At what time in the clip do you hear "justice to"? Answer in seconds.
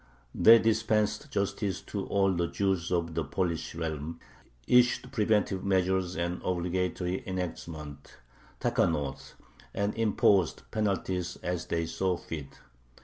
1.29-2.07